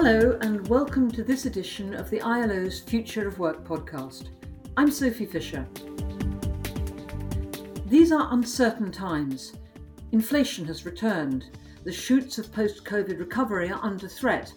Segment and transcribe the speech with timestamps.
[0.00, 4.28] Hello, and welcome to this edition of the ILO's Future of Work podcast.
[4.76, 5.66] I'm Sophie Fisher.
[7.84, 9.54] These are uncertain times.
[10.12, 11.46] Inflation has returned,
[11.82, 14.52] the shoots of post COVID recovery are under threat,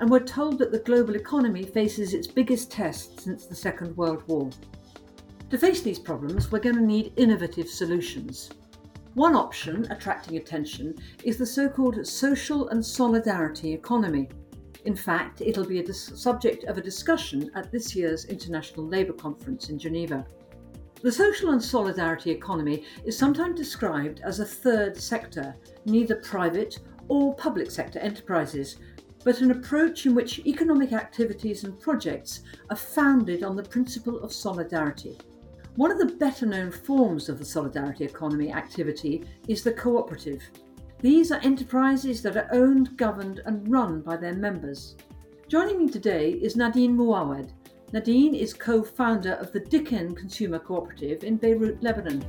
[0.00, 4.22] and we're told that the global economy faces its biggest test since the Second World
[4.28, 4.48] War.
[5.50, 8.48] To face these problems, we're going to need innovative solutions.
[9.12, 14.30] One option attracting attention is the so called social and solidarity economy.
[14.86, 19.14] In fact, it'll be a dis- subject of a discussion at this year's International Labour
[19.14, 20.24] Conference in Geneva.
[21.02, 27.34] The social and solidarity economy is sometimes described as a third sector, neither private or
[27.34, 28.76] public sector enterprises,
[29.24, 34.32] but an approach in which economic activities and projects are founded on the principle of
[34.32, 35.18] solidarity.
[35.74, 40.42] One of the better known forms of the solidarity economy activity is the cooperative.
[41.06, 44.96] These are enterprises that are owned, governed, and run by their members.
[45.46, 47.52] Joining me today is Nadine Moawad.
[47.92, 52.24] Nadine is co founder of the Diken Consumer Cooperative in Beirut, Lebanon.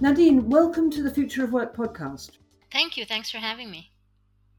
[0.00, 2.38] Nadine, welcome to the Future of Work podcast.
[2.70, 3.04] Thank you.
[3.04, 3.90] Thanks for having me.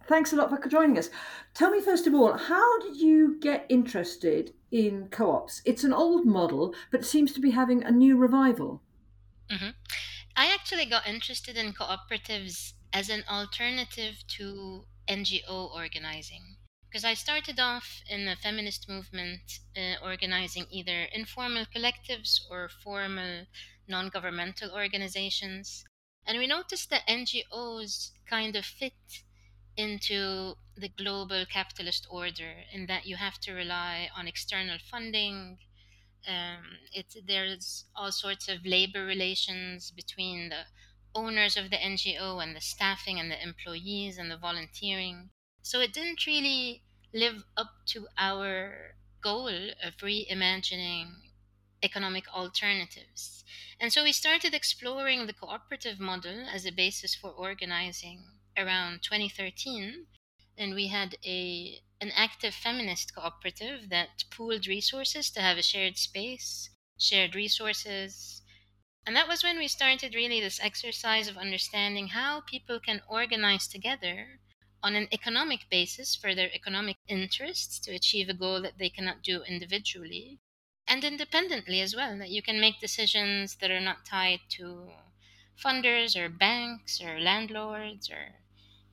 [0.08, 1.10] Thanks a lot for joining us.
[1.54, 5.62] Tell me, first of all, how did you get interested in co ops?
[5.64, 8.82] It's an old model, but seems to be having a new revival.
[9.50, 9.70] Mm-hmm.
[10.36, 16.58] I actually got interested in cooperatives as an alternative to NGO organizing
[16.90, 23.46] because I started off in the feminist movement uh, organizing either informal collectives or formal
[23.88, 25.84] non governmental organizations.
[26.26, 29.24] And we noticed that NGOs kind of fit
[29.78, 35.58] into the global capitalist order in that you have to rely on external funding
[36.28, 40.64] um, it there's all sorts of labor relations between the
[41.14, 45.30] owners of the NGO and the staffing and the employees and the volunteering.
[45.62, 51.08] So it didn't really live up to our goal of reimagining
[51.84, 53.44] economic alternatives.
[53.80, 58.24] And so we started exploring the cooperative model as a basis for organizing
[58.58, 60.06] around 2013
[60.58, 65.98] and we had a an active feminist cooperative that pooled resources to have a shared
[65.98, 66.70] space,
[67.00, 68.42] shared resources.
[69.06, 73.68] And that was when we started really this exercise of understanding how people can organize
[73.68, 74.42] together
[74.84, 79.22] on an economic basis for their economic interests to achieve a goal that they cannot
[79.24, 80.40] do individually
[80.88, 84.92] and independently as well, that you can make decisions that are not tied to
[85.58, 88.41] funders or banks or landlords or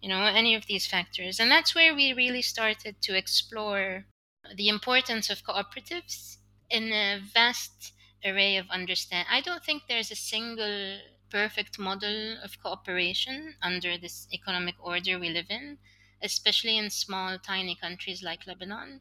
[0.01, 1.41] you know, any of these factors.
[1.41, 4.07] And that's where we really started to explore
[4.55, 6.39] the importance of cooperatives
[6.71, 7.93] in a vast
[8.25, 9.27] array of understand.
[9.31, 10.99] I don't think there's a single
[11.31, 15.79] perfect model of cooperation under this economic order we live in,
[16.23, 19.01] especially in small, tiny countries like Lebanon.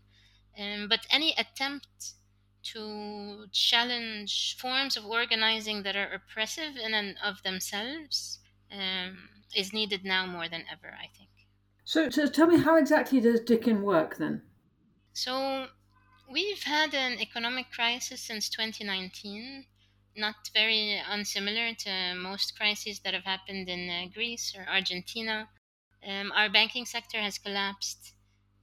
[0.58, 2.14] Um, but any attempt
[2.64, 8.40] to challenge forms of organizing that are oppressive in and of themselves
[8.72, 11.30] um, is needed now more than ever, I think.
[11.84, 14.44] So, so tell me, how exactly does Diken work then?
[15.14, 15.70] So,
[16.30, 19.66] we've had an economic crisis since 2019,
[20.16, 25.50] not very unsimilar to most crises that have happened in uh, Greece or Argentina.
[26.06, 28.14] Um, our banking sector has collapsed.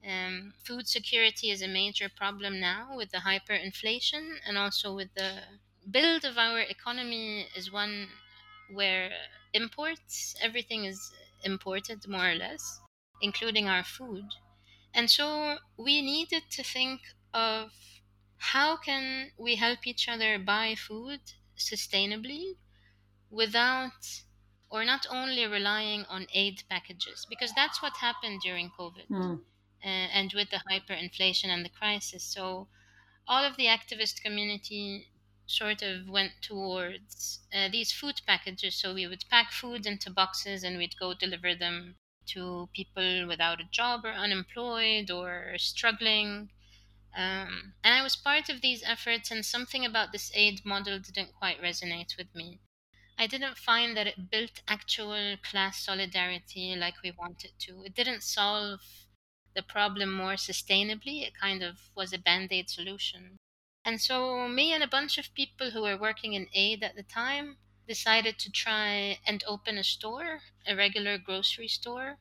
[0.06, 5.42] Um, food security is a major problem now with the hyperinflation and also with the
[5.90, 8.08] build of our economy is one
[8.70, 9.10] where
[9.54, 11.12] imports, everything is
[11.44, 12.80] imported more or less,
[13.22, 14.26] including our food.
[14.94, 17.02] And so we needed to think
[17.34, 17.72] of
[18.38, 21.20] how can we help each other buy food
[21.58, 22.56] sustainably
[23.30, 24.22] without
[24.70, 29.40] or not only relying on aid packages because that's what happened during covid mm.
[29.84, 32.68] uh, and with the hyperinflation and the crisis so
[33.28, 35.08] all of the activist community
[35.46, 38.74] sort of went towards uh, these food packages.
[38.76, 41.96] So we would pack food into boxes and we'd go deliver them
[42.26, 46.50] to people without a job or unemployed or struggling.
[47.16, 51.32] Um, and I was part of these efforts, and something about this aid model didn't
[51.34, 52.60] quite resonate with me.
[53.18, 57.84] I didn't find that it built actual class solidarity like we wanted to.
[57.84, 59.08] It didn't solve
[59.54, 63.38] the problem more sustainably, it kind of was a band aid solution.
[63.84, 67.04] And so, me and a bunch of people who were working in aid at the
[67.04, 72.18] time decided to try and open a store, a regular grocery store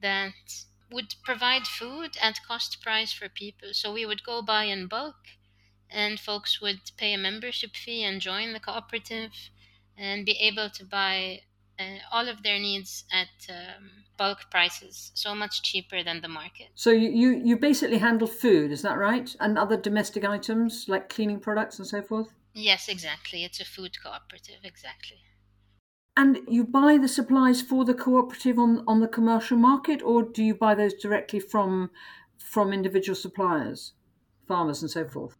[0.00, 3.74] that would provide food at cost price for people.
[3.74, 5.28] So, we would go buy in bulk,
[5.88, 9.50] and folks would pay a membership fee and join the cooperative
[9.96, 11.42] and be able to buy
[11.82, 16.68] uh, all of their needs at um, bulk prices, so much cheaper than the market.
[16.74, 19.34] So you, you, you basically handle food, is that right?
[19.40, 22.32] And other domestic items like cleaning products and so forth?
[22.54, 23.44] Yes, exactly.
[23.44, 25.18] It's a food cooperative, exactly.
[26.16, 30.42] And you buy the supplies for the cooperative on, on the commercial market, or do
[30.42, 31.90] you buy those directly from
[32.38, 33.92] from individual suppliers,
[34.46, 35.36] farmers, and so forth?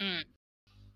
[0.00, 0.24] Mm.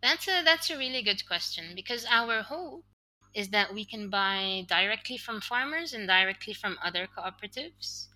[0.03, 2.85] That's a that's a really good question because our hope
[3.35, 8.07] is that we can buy directly from farmers and directly from other cooperatives.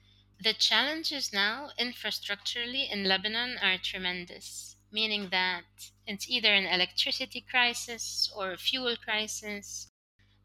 [0.40, 5.64] The challenges now, infrastructurally, in Lebanon are tremendous, meaning that
[6.06, 9.88] it's either an electricity crisis or a fuel crisis.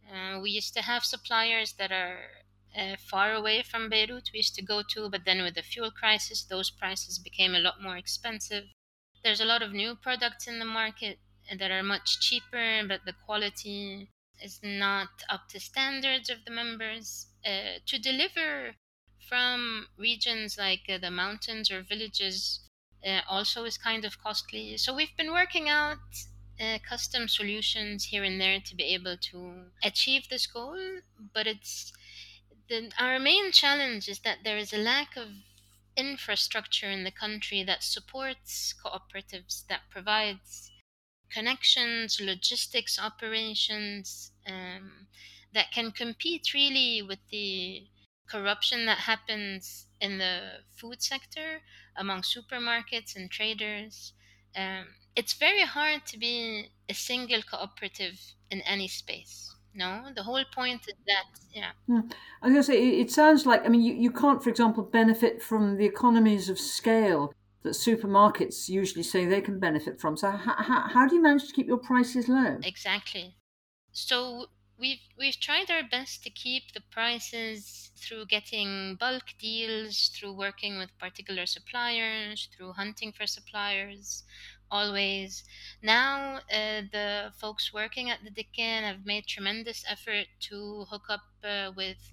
[0.08, 2.20] Uh, we used to have suppliers that are
[2.78, 5.90] uh, far away from Beirut, we used to go to, but then with the fuel
[5.90, 8.66] crisis, those prices became a lot more expensive.
[9.24, 11.18] There's a lot of new products in the market
[11.58, 14.10] that are much cheaper, but the quality
[14.42, 17.28] is not up to standards of the members.
[17.46, 18.76] Uh, to deliver
[19.28, 22.62] from regions like uh, the mountains or villages
[23.06, 24.78] uh, also is kind of costly.
[24.78, 26.00] So we've been working out
[26.60, 30.78] uh, custom solutions here and there to be able to achieve this goal,
[31.34, 31.94] but it's
[32.70, 35.28] the, our main challenge is that there is a lack of
[35.96, 40.72] infrastructure in the country that supports cooperatives that provides
[41.32, 45.08] connections, logistics operations um,
[45.54, 47.88] that can compete really with the
[48.30, 51.62] corruption that happens in the food sector
[51.96, 54.14] among supermarkets and traders.
[54.56, 58.20] Um, it's very hard to be a single cooperative
[58.52, 59.54] in any space.
[59.74, 61.72] No, the whole point is that, yeah.
[61.88, 64.84] I was going to say, it sounds like, I mean, you, you can't, for example,
[64.84, 67.32] benefit from the economies of scale
[67.64, 70.18] that supermarkets usually say they can benefit from.
[70.18, 72.58] So, how, how, how do you manage to keep your prices low?
[72.64, 73.36] Exactly.
[73.92, 74.48] So,
[74.80, 80.78] we've we've tried our best to keep the prices through getting bulk deals, through working
[80.78, 84.24] with particular suppliers, through hunting for suppliers.
[84.70, 85.46] Always.
[85.82, 91.22] Now, uh, the folks working at the Dukkan have made tremendous effort to hook up
[91.42, 92.12] uh, with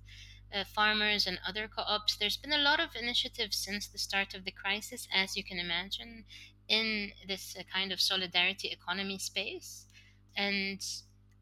[0.55, 2.17] uh, farmers and other co-ops.
[2.17, 5.59] There's been a lot of initiatives since the start of the crisis, as you can
[5.59, 6.25] imagine,
[6.69, 9.87] in this uh, kind of solidarity economy space,
[10.37, 10.81] and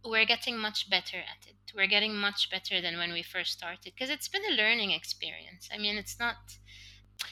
[0.04, 1.56] we're getting much better at it.
[1.74, 5.68] We're getting much better than when we first started because it's been a learning experience.
[5.72, 6.36] I mean, it's not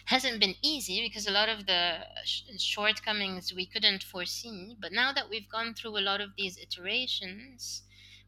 [0.04, 4.76] hasn't been easy because a lot of the sh- shortcomings we couldn't foresee.
[4.78, 7.82] But now that we've gone through a lot of these iterations,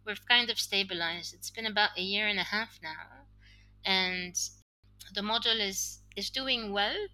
[0.04, 1.34] we've kind of stabilized.
[1.34, 3.26] It's been about a year and a half now
[3.84, 4.36] and
[5.14, 7.06] the model is is doing well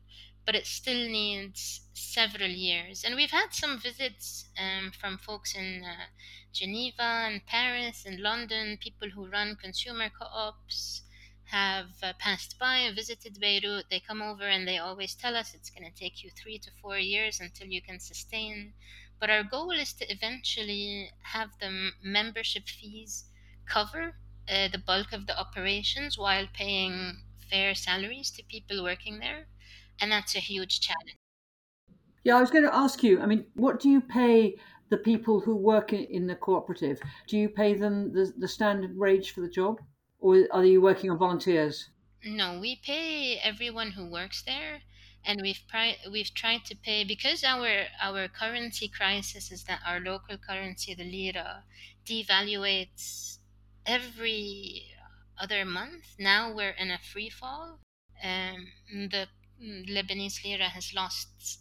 [0.47, 3.05] but it still needs several years.
[3.05, 6.07] And we've had some visits um, from folks in uh,
[6.53, 11.03] geneva and paris and london people who run consumer co-ops
[11.45, 13.85] have uh, passed by and visited beirut.
[13.91, 16.71] They come over and they always tell us it's going to take you three to
[16.81, 18.73] four years until you can sustain.
[19.21, 23.25] But our goal is to eventually have the membership fees
[23.67, 24.17] cover
[24.49, 29.49] uh, the bulk of the operations while paying fair salaries to people working there.
[30.01, 31.17] And that's a huge challenge.
[32.25, 34.59] Yeah, I was going to ask you, I mean, what do you pay
[34.89, 37.01] the people who work in the cooperative?
[37.27, 39.81] Do you pay them the, the standard wage for the job?
[40.19, 41.91] Or are you working on volunteers?
[42.23, 44.83] No, we pay everyone who works there
[45.25, 49.99] and we've pri- we've tried to pay because our our currency crisis is that our
[49.99, 51.65] local currency the lira
[52.05, 53.38] devaluates
[53.89, 54.85] every
[55.41, 56.15] other month.
[56.19, 57.81] Now we're in a free fall.
[58.23, 59.29] Um, the
[59.61, 61.61] Lebanese lira has lost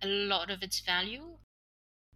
[0.00, 1.38] a lot of its value,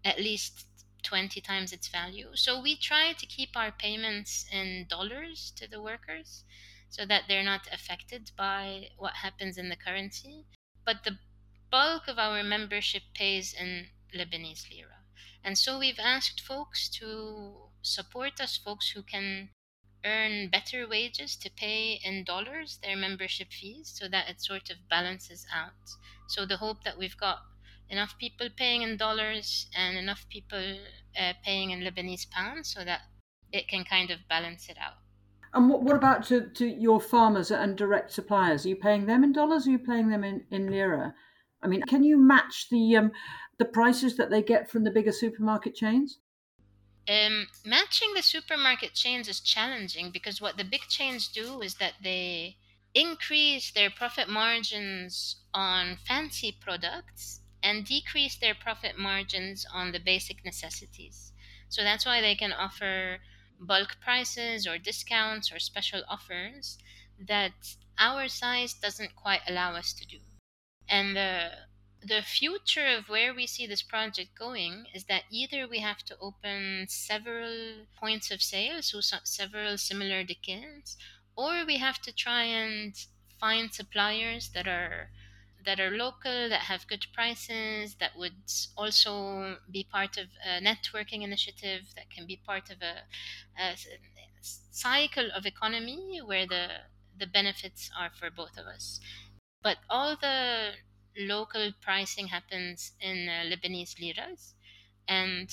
[0.05, 0.67] at least
[1.03, 2.31] 20 times its value.
[2.35, 6.45] So we try to keep our payments in dollars to the workers
[6.89, 10.45] so that they're not affected by what happens in the currency.
[10.85, 11.19] But the
[11.71, 15.05] bulk of our membership pays in Lebanese lira.
[15.43, 19.51] And so we've asked folks to support us, folks who can
[20.05, 24.77] earn better wages to pay in dollars their membership fees so that it sort of
[24.89, 25.73] balances out.
[26.29, 27.39] So the hope that we've got
[27.91, 30.79] enough people paying in dollars and enough people
[31.19, 33.01] uh, paying in Lebanese pounds so that
[33.53, 34.99] it can kind of balance it out.
[35.55, 38.67] And what, what about to, to your farmers and direct suppliers?
[38.67, 41.15] Are you paying them in dollars or are you paying them in, in lira?
[41.63, 43.11] I mean, can you match the um,
[43.59, 46.21] the prices that they get from the bigger supermarket chains?
[47.09, 51.95] Um, matching the supermarket chains is challenging because what the big chains do is that
[52.03, 52.57] they
[52.95, 60.45] increase their profit margins on fancy products and decrease their profit margins on the basic
[60.45, 61.33] necessities.
[61.71, 63.19] So that's why they can offer
[63.59, 66.79] bulk prices or discounts or special offers
[67.27, 67.53] that
[67.99, 70.19] our size doesn't quite allow us to do.
[70.89, 71.51] And the
[72.03, 76.17] the future of where we see this project going is that either we have to
[76.21, 80.97] open several points of sale, so several similar Dikens,
[81.37, 82.95] or we have to try and
[83.41, 85.11] find suppliers that are
[85.65, 88.33] that are local, that have good prices, that would
[88.77, 93.03] also be part of a networking initiative, that can be part of a,
[93.61, 93.77] a
[94.41, 96.69] cycle of economy where the
[97.17, 99.01] the benefits are for both of us.
[99.63, 100.75] But all the
[101.19, 104.55] local pricing happens in uh, Lebanese liras,
[105.09, 105.51] and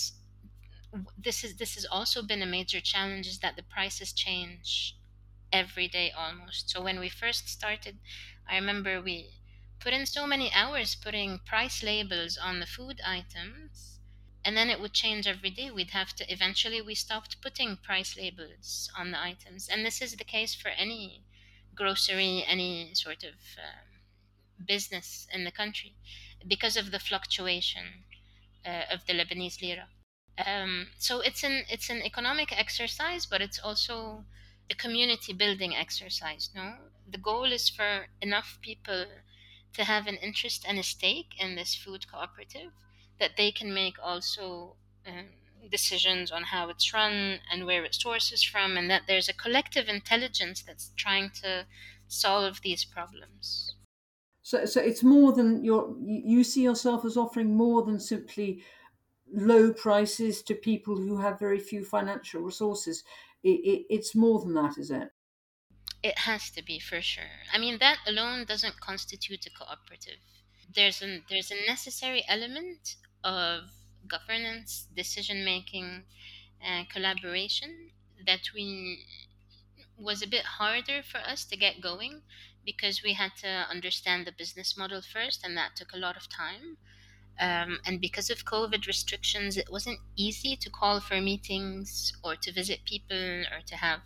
[1.18, 4.98] this is this has also been a major challenge is that the prices change
[5.52, 6.70] every day almost.
[6.70, 8.00] So when we first started,
[8.48, 9.42] I remember we
[9.80, 14.00] put in so many hours putting price labels on the food items
[14.44, 15.72] and then it would change every day.
[15.72, 19.68] We'd have to eventually we stopped putting price labels on the items.
[19.70, 21.24] And this is the case for any
[21.76, 23.95] grocery any sort of um,
[24.64, 25.94] business in the country
[26.48, 28.06] because of the fluctuation
[28.66, 29.88] uh, of the Lebanese lira.
[30.46, 34.26] Um, so it's an it's an economic exercise, but it's also
[34.70, 36.50] a community building exercise.
[36.56, 36.76] No,
[37.10, 39.06] the goal is for enough people
[39.74, 42.72] to have an interest and a stake in this food cooperative
[43.20, 44.76] that they can make also
[45.08, 45.28] um,
[45.72, 49.88] decisions on how it's run and where it sources from, and that there's a collective
[49.88, 51.66] intelligence that's trying to
[52.08, 53.76] solve these problems.
[54.46, 55.96] So, so it's more than your.
[56.00, 58.64] You see yourself as offering more than simply
[59.34, 63.04] low prices to people who have very few financial resources.
[63.42, 65.10] It, it, it's more than that, is it?
[66.04, 67.42] It has to be for sure.
[67.52, 70.20] I mean, that alone doesn't constitute a cooperative.
[70.72, 73.72] There's a there's a necessary element of
[74.08, 76.04] governance, decision making,
[76.62, 77.90] and collaboration
[78.28, 79.08] that we
[79.98, 82.22] was a bit harder for us to get going
[82.66, 86.30] because we had to understand the business model first, and that took a lot of
[86.30, 86.78] time.
[87.40, 92.52] Um, and because of COVID restrictions, it wasn't easy to call for meetings or to
[92.52, 94.02] visit people or to have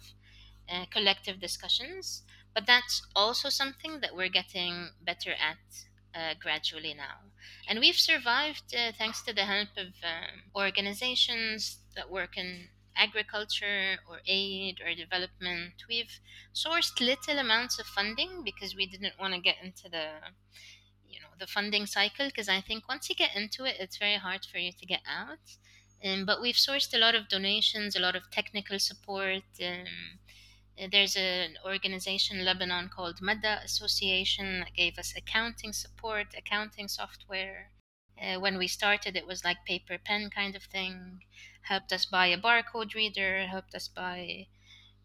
[0.71, 2.23] uh, collective discussions.
[2.53, 5.57] But that's also something that we're getting better at
[6.15, 7.29] uh, gradually now.
[7.67, 12.69] And we've survived uh, thanks to the help of um, organizations that work in
[12.99, 15.73] agriculture or aid or development.
[15.87, 16.19] We've
[16.53, 20.07] sourced little amounts of funding because we didn't want to get into the
[21.07, 24.17] you know the funding cycle because I think once you get into it, it's very
[24.17, 25.45] hard for you to get out.
[26.03, 29.43] Um, but we've sourced a lot of donations, a lot of technical support.
[29.61, 30.19] Um,
[30.91, 37.71] there's an organization in Lebanon called Mada Association that gave us accounting support, accounting software.
[38.21, 41.21] Uh, when we started, it was like paper pen kind of thing
[41.61, 44.47] helped us buy a barcode reader, helped us buy,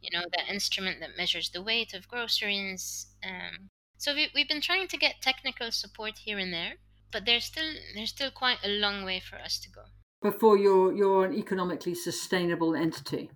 [0.01, 3.07] you know, that instrument that measures the weight of groceries.
[3.23, 6.75] Um, so we, we've been trying to get technical support here and there,
[7.13, 9.83] but there's still there's still quite a long way for us to go
[10.25, 13.31] before you're you're an economically sustainable entity.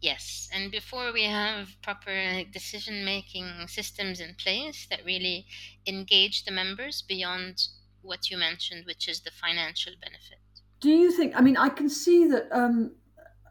[0.00, 5.46] Yes, and before we have proper decision making systems in place that really
[5.86, 7.68] engage the members beyond
[8.02, 10.43] what you mentioned, which is the financial benefit
[10.84, 11.32] do you think?
[11.34, 12.92] I mean, I can see that um,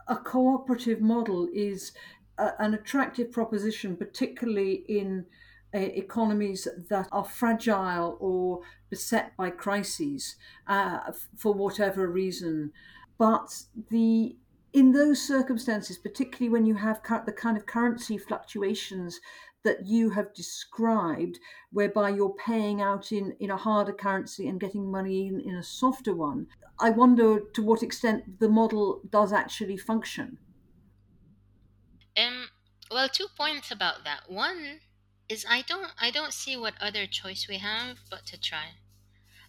[0.07, 1.91] a cooperative model is
[2.37, 5.25] a, an attractive proposition, particularly in
[5.73, 8.61] uh, economies that are fragile or
[8.91, 10.35] beset by crises
[10.67, 10.99] uh,
[11.35, 12.71] for whatever reason.
[13.17, 14.35] But the
[14.73, 19.19] in those circumstances, particularly when you have the kind of currency fluctuations
[19.63, 21.39] that you have described,
[21.71, 25.63] whereby you're paying out in, in a harder currency and getting money in, in a
[25.63, 26.45] softer one,
[26.83, 30.37] I wonder to what extent the model does actually function.
[32.17, 32.49] Um,
[32.89, 34.29] well, two points about that.
[34.29, 34.81] One
[35.29, 38.77] is I don't I don't see what other choice we have but to try.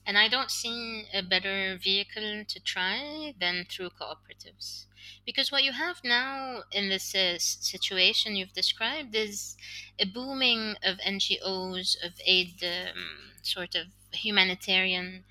[0.07, 4.87] And I don't see a better vehicle to try than through cooperatives.
[5.27, 9.57] Because what you have now in this uh, situation you've described is
[9.99, 15.25] a booming of NGOs, of aid, um, sort of humanitarian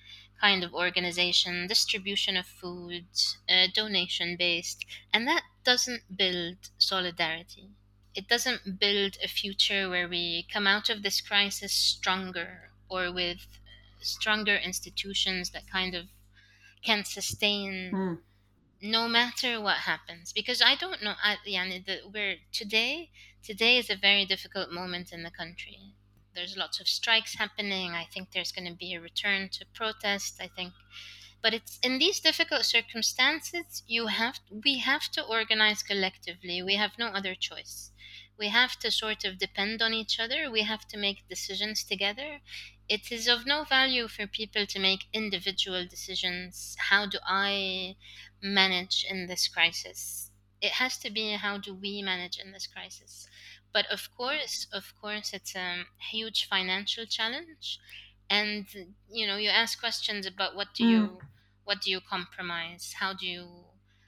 [0.43, 3.05] kind of organization, distribution of food,
[3.49, 7.69] uh, donation based, and that doesn't build solidarity.
[8.13, 13.47] It doesn't build a future where we come out of this crisis stronger or with
[14.01, 16.07] stronger institutions that kind of
[16.83, 18.17] can sustain mm.
[18.81, 23.09] no matter what happens because i don't know I, yani, the, we're today
[23.41, 25.95] today is a very difficult moment in the country
[26.35, 27.91] there's lots of strikes happening.
[27.91, 30.73] I think there's going to be a return to protest i think.
[31.41, 36.63] But it's in these difficult circumstances you have we have to organize collectively.
[36.63, 37.91] We have no other choice.
[38.37, 40.49] We have to sort of depend on each other.
[40.49, 42.41] We have to make decisions together.
[42.89, 46.75] It is of no value for people to make individual decisions.
[46.89, 47.95] How do i
[48.41, 50.31] manage in this crisis?
[50.61, 53.27] It has to be how do we manage in this crisis
[53.73, 57.79] but of course of course it's a huge financial challenge.
[58.29, 58.67] And
[59.09, 60.85] you know you ask questions about what do Mm.
[60.85, 61.23] you
[61.63, 62.93] what do you compromise?
[62.99, 63.65] How do you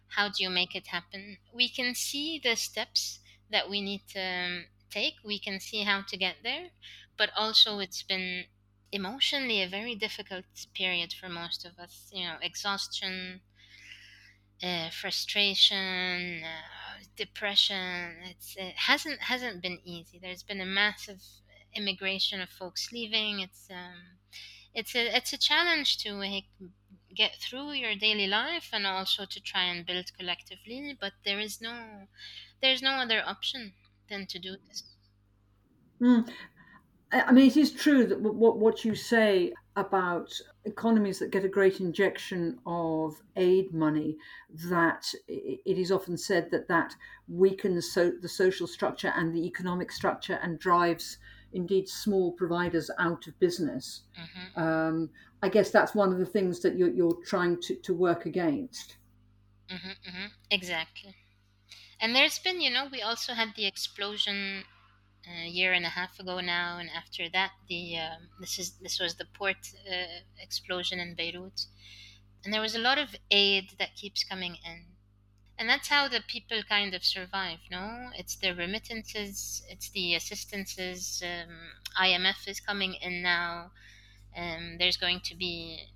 [0.09, 1.37] how do you make it happen?
[1.53, 3.19] We can see the steps
[3.49, 5.15] that we need to um, take.
[5.23, 6.69] We can see how to get there.
[7.17, 8.45] But also it's been
[8.91, 13.41] emotionally a very difficult period for most of us you know exhaustion
[14.63, 16.61] uh, frustration uh,
[17.15, 20.19] depression it's it hasn't hasn't been easy.
[20.19, 21.21] There's been a massive
[21.73, 23.39] immigration of folks leaving.
[23.39, 24.19] It's um
[24.73, 26.45] it's a it's a challenge to like,
[27.15, 31.61] get through your daily life and also to try and build collectively but there is
[31.61, 32.07] no
[32.61, 33.73] there's no other option
[34.09, 34.83] than to do this.
[36.01, 36.25] Mm.
[37.11, 40.33] I mean, it is true that what what you say about
[40.65, 44.17] economies that get a great injection of aid money,
[44.49, 46.95] that it is often said that that
[47.27, 51.17] weakens so the social structure and the economic structure and drives
[51.53, 54.03] indeed small providers out of business.
[54.15, 57.93] hmm Um, I guess that's one of the things that you're, you're trying to, to
[57.93, 58.97] work against.
[59.69, 61.15] hmm hmm exactly
[61.99, 64.65] and there's been you know we also had the explosion
[65.27, 68.99] a year and a half ago now and after that the um, this is this
[68.99, 69.57] was the port
[69.89, 71.65] uh, explosion in beirut.
[72.43, 74.85] And there was a lot of aid that keeps coming in.
[75.57, 78.11] And that's how the people kind of survive no?
[78.15, 81.55] It's the remittances it's the assistances um,
[81.99, 83.71] imf is coming in now.
[84.35, 85.87] And there's going to be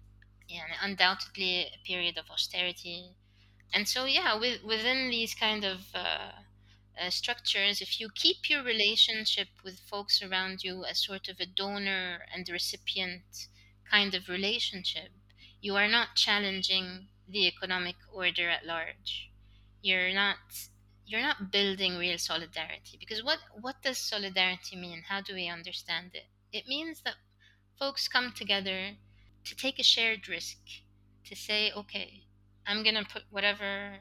[0.47, 3.15] yeah, undoubtedly a period of austerity.
[3.73, 6.31] And so yeah with, within these kind of uh,
[6.99, 11.45] uh, structures if you keep your relationship with folks around you as sort of a
[11.45, 13.47] donor and recipient
[13.89, 15.09] kind of relationship
[15.61, 19.29] you are not challenging the economic order at large.
[19.81, 20.37] You're not
[21.05, 25.03] you're not building real solidarity because what what does solidarity mean?
[25.07, 26.27] How do we understand it?
[26.51, 27.15] It means that
[27.77, 28.97] folks come together
[29.45, 30.57] to take a shared risk
[31.25, 32.23] to say okay
[32.67, 33.99] i'm to put whatever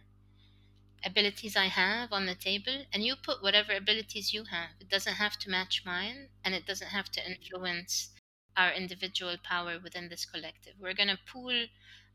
[1.04, 4.70] abilities I have on the table, and you put whatever abilities you have.
[4.80, 8.10] It doesn't have to match mine, and it doesn't have to influence
[8.56, 10.74] our individual power within this collective.
[10.80, 11.66] We're going to pool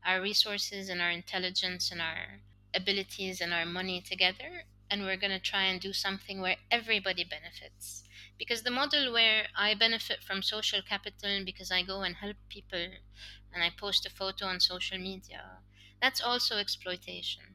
[0.04, 2.40] our resources and our intelligence and our
[2.74, 7.24] abilities and our money together, and we're going to try and do something where everybody
[7.24, 8.04] benefits.
[8.38, 12.86] Because the model where I benefit from social capital because I go and help people
[13.52, 15.60] and I post a photo on social media,
[16.02, 17.53] that's also exploitation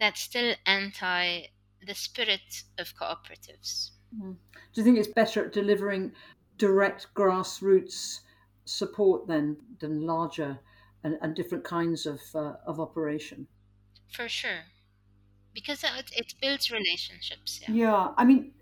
[0.00, 1.46] that's still anti
[1.86, 3.90] the spirit of cooperatives.
[4.18, 4.36] Mm.
[4.72, 6.12] Do you think it's better at delivering
[6.58, 8.20] direct grassroots
[8.64, 10.58] support than than larger
[11.04, 13.46] and, and different kinds of uh, of operation?
[14.12, 14.64] For sure.
[15.54, 17.60] Because it, it builds relationships.
[17.62, 17.74] Yeah.
[17.74, 18.52] Yeah, I mean,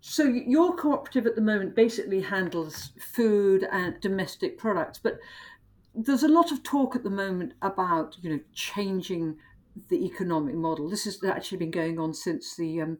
[0.00, 5.18] so your cooperative at the moment basically handles food and domestic products, but
[5.94, 9.36] there's a lot of talk at the moment about you know changing
[9.88, 10.88] the economic model.
[10.88, 12.98] This has actually been going on since the um,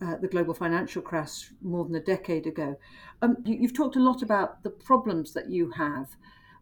[0.00, 2.76] uh, the global financial crash more than a decade ago.
[3.22, 6.08] Um, you, you've talked a lot about the problems that you have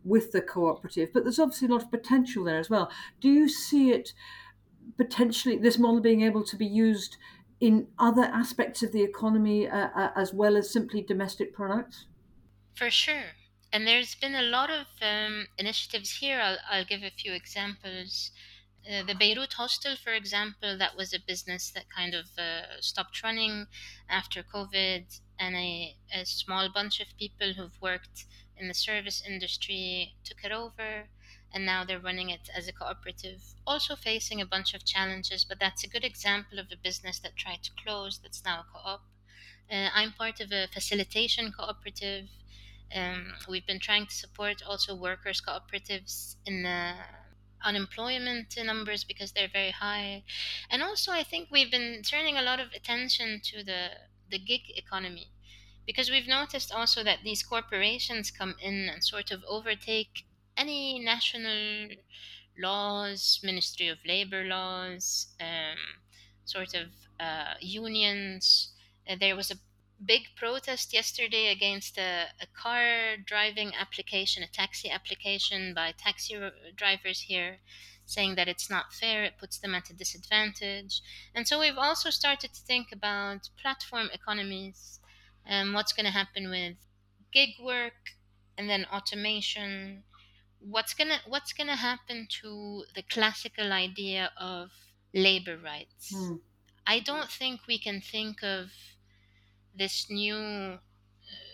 [0.05, 2.91] with the cooperative, but there's obviously a lot of potential there as well.
[3.21, 4.13] Do you see it
[4.97, 7.17] potentially this model being able to be used
[7.61, 12.07] in other aspects of the economy uh, uh, as well as simply domestic products?
[12.75, 13.33] For sure.
[13.73, 16.39] And there's been a lot of um, initiatives here.
[16.41, 18.31] I'll, I'll give a few examples.
[18.87, 23.23] Uh, the Beirut hostel, for example, that was a business that kind of uh, stopped
[23.23, 23.67] running
[24.11, 28.27] after COVID, and a, a small bunch of people who've worked
[28.59, 31.09] in the service industry took it over,
[31.53, 35.47] and now they're running it as a cooperative, also facing a bunch of challenges.
[35.47, 38.67] But that's a good example of a business that tried to close that's now a
[38.71, 39.03] co op.
[39.71, 42.27] Uh, I'm part of a facilitation cooperative.
[42.95, 46.93] Um, we've been trying to support also workers' cooperatives in the
[47.65, 50.25] unemployment numbers because they're very high.
[50.71, 53.83] And also i think we've been turning a lot of attention to the
[54.31, 55.29] the gig economy
[55.87, 60.25] because we've noticed also that these corporations come in and sort of overtake
[60.57, 61.89] any national
[62.59, 65.79] laws ministry of labor laws um,
[66.45, 66.89] sort of
[67.21, 68.73] uh, unions.
[69.09, 69.57] Uh, there was a
[70.07, 76.39] big protest yesterday against a, a car driving application, a taxi application by taxi
[76.77, 77.59] drivers here,
[78.07, 81.01] saying that it's not fair, it puts them at a disadvantage.
[81.35, 85.01] And so we've also started to think about platform economies
[85.47, 86.77] and what's going to happen with
[87.33, 88.15] gig work
[88.57, 90.05] and then automation.
[90.61, 94.71] What's gonna what's gonna happen to the classical idea of
[95.13, 96.15] labor rights?
[96.15, 96.37] Hmm.
[96.87, 98.71] I don't think we can think of
[99.75, 100.79] this new uh,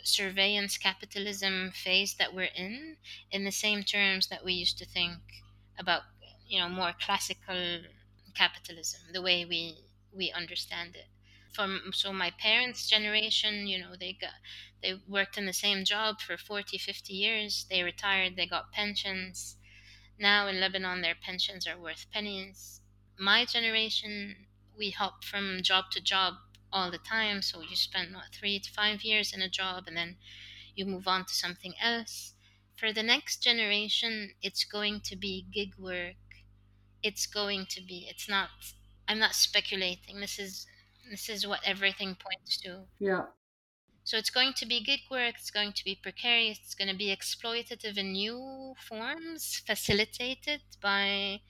[0.04, 2.96] surveillance capitalism phase that we're in
[3.30, 5.18] in the same terms that we used to think
[5.78, 6.02] about
[6.46, 7.82] you know more classical
[8.34, 11.06] capitalism the way we we understand it.
[11.52, 14.34] From so my parents generation you know they got
[14.82, 19.56] they worked in the same job for 40 50 years they retired they got pensions.
[20.18, 22.80] Now in lebanon their pensions are worth pennies.
[23.18, 26.34] My generation we hop from job to job
[26.72, 27.42] all the time.
[27.42, 30.16] So you spend what, three to five years in a job and then
[30.74, 32.34] you move on to something else.
[32.76, 36.14] For the next generation, it's going to be gig work.
[37.02, 38.48] It's going to be, it's not,
[39.08, 40.20] I'm not speculating.
[40.20, 40.66] This is,
[41.10, 42.84] this is what everything points to.
[42.98, 43.24] Yeah.
[44.04, 46.96] So it's going to be gig work, it's going to be precarious, it's going to
[46.96, 51.42] be exploitative in new forms, facilitated by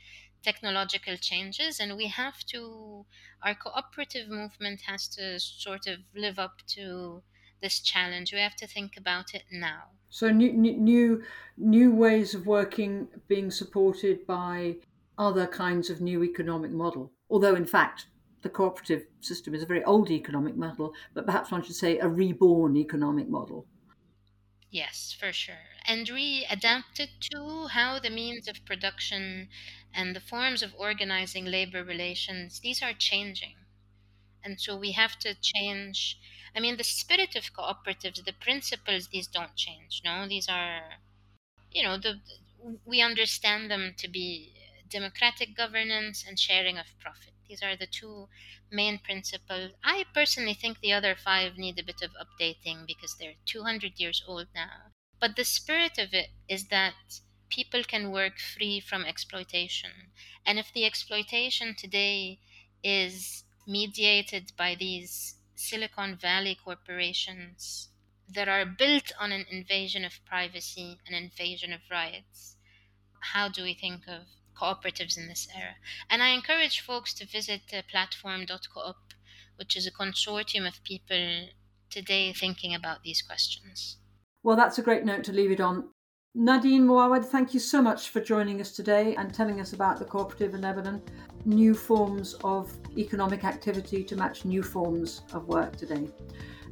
[0.43, 3.07] technological changes and we have to
[3.43, 7.23] our cooperative movement has to sort of live up to
[7.61, 8.33] this challenge.
[8.33, 9.99] We have to think about it now.
[10.11, 11.25] So new new
[11.57, 14.81] new ways of working being supported by
[15.17, 17.13] other kinds of new economic model.
[17.31, 18.09] Although in fact
[18.43, 22.09] the cooperative system is a very old economic model but perhaps one should say a
[22.09, 23.69] reborn economic model.
[24.71, 25.70] Yes, for sure.
[25.91, 29.51] And readapted to how the means of production
[29.93, 33.67] and the forms of organizing labor relations, these are changing.
[34.43, 36.19] And so we have to change.
[36.55, 40.03] I mean, the spirit of cooperatives, the principles, these don't change.
[40.05, 41.01] No, these are,
[41.73, 42.21] you know, the
[42.85, 44.55] we understand them to be
[44.89, 47.35] democratic governance and sharing of profit.
[47.49, 48.29] These are the two
[48.71, 49.73] main principles.
[49.85, 54.23] I personally think the other five need a bit of updating because they're 200 years
[54.27, 54.90] old now.
[55.21, 56.95] But the spirit of it is that
[57.49, 60.11] people can work free from exploitation.
[60.45, 62.41] And if the exploitation today
[62.83, 67.91] is mediated by these Silicon Valley corporations
[68.29, 72.57] that are built on an invasion of privacy, an invasion of rights,
[73.21, 74.27] how do we think of
[74.61, 75.77] cooperatives in this era.
[76.09, 79.15] And I encourage folks to visit uh, platform.coop,
[79.57, 81.49] which is a consortium of people
[81.89, 83.97] today thinking about these questions.
[84.43, 85.89] Well, that's a great note to leave it on.
[86.35, 90.05] Nadine Moawad, thank you so much for joining us today and telling us about the
[90.05, 91.03] cooperative in Lebanon,
[91.45, 96.09] new forms of economic activity to match new forms of work today.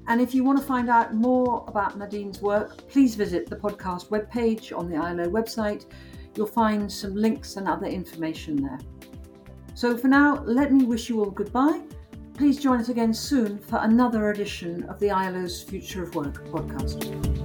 [0.07, 4.09] And if you want to find out more about Nadine's work, please visit the podcast
[4.09, 5.85] webpage on the ILO website
[6.39, 8.79] You'll find some links and other information there.
[9.75, 11.83] So for now, let me wish you all goodbye.
[12.35, 17.38] Please join us again soon for another edition of the ILO's Future of Work podcast.